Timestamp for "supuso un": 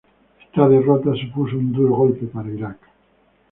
1.13-1.71